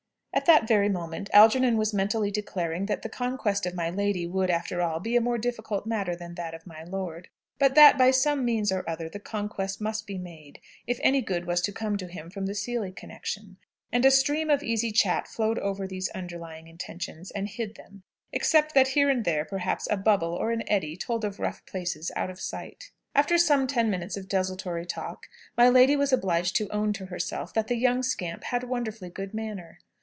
At 0.33 0.45
that 0.45 0.65
very 0.67 0.87
moment 0.87 1.29
Algernon 1.33 1.77
was 1.77 1.93
mentally 1.93 2.31
declaring 2.31 2.85
that 2.85 3.01
the 3.01 3.09
conquest 3.09 3.65
of 3.65 3.75
my 3.75 3.89
lady 3.89 4.25
would, 4.25 4.49
after 4.49 4.81
all, 4.81 5.01
be 5.01 5.17
a 5.17 5.21
more 5.21 5.37
difficult 5.37 5.85
matter 5.85 6.15
than 6.15 6.35
that 6.35 6.53
of 6.53 6.65
my 6.65 6.83
lord; 6.85 7.27
but 7.59 7.75
that, 7.75 7.97
by 7.97 8.11
some 8.11 8.45
means 8.45 8.71
or 8.71 8.89
other, 8.89 9.09
the 9.09 9.19
conquest 9.19 9.81
must 9.81 10.07
be 10.07 10.17
made, 10.17 10.59
if 10.87 10.99
any 11.03 11.21
good 11.21 11.45
was 11.45 11.59
to 11.61 11.73
come 11.73 11.97
to 11.97 12.07
him 12.07 12.29
from 12.29 12.45
the 12.45 12.55
Seely 12.55 12.93
connection. 12.93 13.57
And 13.91 14.05
a 14.05 14.09
stream 14.09 14.49
of 14.49 14.63
easy 14.63 14.93
chat 14.93 15.27
flowed 15.27 15.59
over 15.59 15.85
these 15.85 16.09
underlying 16.09 16.67
intentions 16.69 17.31
and 17.31 17.49
hid 17.49 17.75
them, 17.75 18.03
except 18.31 18.73
that 18.73 18.87
here 18.89 19.09
and 19.09 19.25
there, 19.25 19.43
perhaps, 19.43 19.85
a 19.91 19.97
bubble 19.97 20.33
or 20.33 20.51
an 20.51 20.63
eddy 20.67 20.95
told 20.95 21.25
of 21.25 21.39
rough 21.39 21.63
places 21.65 22.09
out 22.15 22.29
of 22.29 22.39
sight. 22.39 22.91
After 23.13 23.37
some 23.37 23.67
ten 23.67 23.89
minutes 23.91 24.15
of 24.15 24.29
desultory 24.29 24.85
talk, 24.85 25.27
my 25.57 25.67
lady 25.67 25.97
was 25.97 26.13
obliged 26.13 26.55
to 26.55 26.69
own 26.71 26.93
to 26.93 27.07
herself 27.07 27.53
that 27.53 27.67
the 27.67 27.75
"young 27.75 28.01
scamp" 28.01 28.45
had 28.45 28.63
a 28.63 28.67
wonderfully 28.67 29.09
good 29.09 29.33
manner. 29.33 29.79